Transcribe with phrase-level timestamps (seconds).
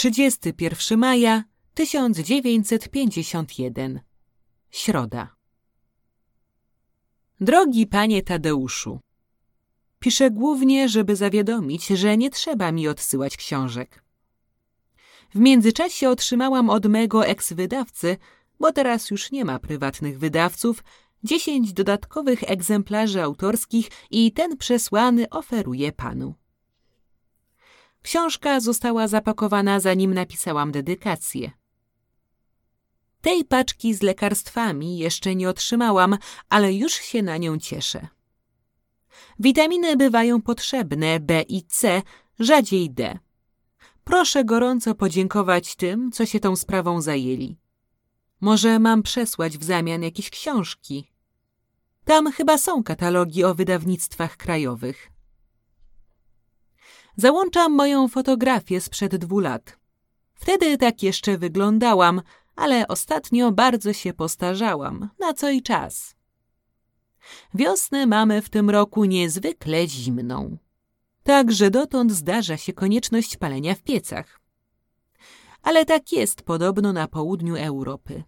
[0.00, 4.00] Trzydziesty pierwszy maja tysiąc dziewięćset pięćdziesiąt jeden
[4.70, 5.36] Środa.
[7.40, 9.00] Drogi panie Tadeuszu,
[9.98, 14.04] piszę głównie, żeby zawiadomić, że nie trzeba mi odsyłać książek.
[15.34, 18.16] W międzyczasie otrzymałam od mego eks-wydawcy,
[18.60, 20.84] bo teraz już nie ma prywatnych wydawców,
[21.24, 26.39] dziesięć dodatkowych egzemplarzy autorskich i ten przesłany oferuję panu.
[28.02, 31.50] Książka została zapakowana, zanim napisałam dedykację.
[33.20, 38.08] Tej paczki z lekarstwami jeszcze nie otrzymałam, ale już się na nią cieszę.
[39.38, 42.02] Witaminy bywają potrzebne B i C,
[42.38, 43.18] rzadziej D.
[44.04, 47.58] Proszę gorąco podziękować tym, co się tą sprawą zajęli.
[48.40, 51.10] Może mam przesłać w zamian jakieś książki.
[52.04, 55.09] Tam chyba są katalogi o wydawnictwach krajowych.
[57.16, 59.76] Załączam moją fotografię sprzed dwóch lat.
[60.34, 62.22] Wtedy tak jeszcze wyglądałam,
[62.56, 66.14] ale ostatnio bardzo się postarzałam, na co i czas.
[67.54, 70.56] Wiosnę mamy w tym roku niezwykle zimną.
[71.22, 74.40] Także dotąd zdarza się konieczność palenia w piecach.
[75.62, 78.22] Ale tak jest podobno na południu Europy.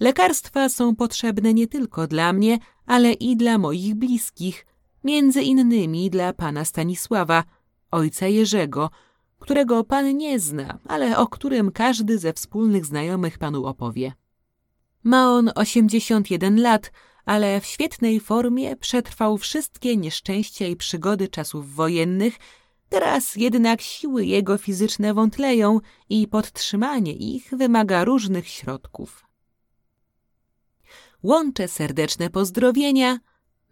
[0.00, 4.66] Lekarstwa są potrzebne nie tylko dla mnie, ale i dla moich bliskich,
[5.04, 7.44] między innymi dla pana Stanisława,
[7.90, 8.90] ojca Jerzego,
[9.38, 14.12] którego pan nie zna, ale o którym każdy ze wspólnych znajomych panu opowie.
[15.02, 16.92] Ma on 81 lat,
[17.24, 22.38] ale w świetnej formie przetrwał wszystkie nieszczęścia i przygody czasów wojennych,
[22.88, 29.24] teraz jednak siły jego fizyczne wątleją i podtrzymanie ich wymaga różnych środków.
[31.22, 33.18] Łączę serdeczne pozdrowienia–